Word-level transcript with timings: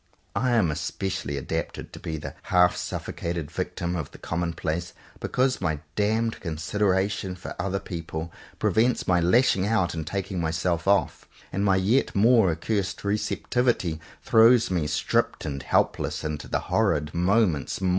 I 0.35 0.53
am 0.53 0.71
especially 0.71 1.37
adapted 1.37 1.93
to 1.93 1.99
be 1.99 2.17
the 2.17 2.33
half 2.49 2.75
suffocated 2.75 3.51
victim 3.51 3.95
of 3.95 4.09
the 4.09 4.17
commonplace 4.17 4.93
because 5.19 5.61
my 5.61 5.79
damned 5.95 6.39
consideration 6.39 7.35
for 7.35 7.53
other 7.59 7.79
people 7.79 8.33
prevents 8.57 9.07
my 9.07 9.19
lashing 9.21 9.67
out 9.67 9.93
and 9.93 10.07
taking 10.07 10.41
myself 10.41 10.87
off; 10.87 11.27
and 11.53 11.63
my 11.63 11.75
yet 11.75 12.15
more 12.15 12.49
accursed 12.49 13.03
re 13.03 13.15
ceptivity 13.15 13.99
throws 14.23 14.71
me 14.71 14.87
stripped 14.87 15.45
and 15.45 15.61
helpless 15.61 16.23
into 16.23 16.47
the 16.47 16.61
horrid 16.61 17.13
moment's 17.13 17.79
maw. 17.79 17.89